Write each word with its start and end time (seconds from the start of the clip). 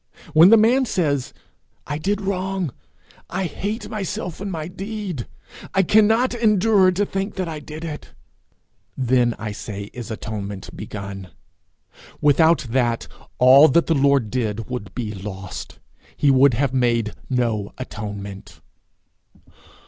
When 0.33 0.49
the 0.49 0.57
man 0.57 0.85
says, 0.87 1.31
'I 1.85 1.97
did 1.99 2.21
wrong; 2.21 2.73
I 3.29 3.43
hate 3.45 3.87
myself 3.87 4.41
and 4.41 4.51
my 4.51 4.67
deed; 4.67 5.27
I 5.75 5.83
cannot 5.83 6.33
endure 6.33 6.91
to 6.91 7.05
think 7.05 7.35
that 7.35 7.47
I 7.47 7.59
did 7.59 7.85
it!' 7.85 8.09
then, 8.97 9.35
I 9.37 9.51
say, 9.51 9.91
is 9.93 10.09
atonement 10.09 10.75
begun. 10.75 11.27
Without 12.19 12.65
that, 12.71 13.07
all 13.37 13.67
that 13.67 13.85
the 13.85 13.93
Lord 13.93 14.31
did 14.31 14.67
would 14.71 14.91
be 14.95 15.13
lost. 15.13 15.77
He 16.17 16.31
would 16.31 16.55
have 16.55 16.73
made 16.73 17.13
no 17.29 17.71
atonement. 17.77 18.59